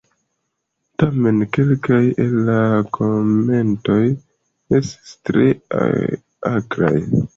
[1.01, 2.57] Tamen kelkaj el la
[2.97, 3.99] komentoj
[4.81, 5.47] estis tre
[6.57, 6.95] akraj.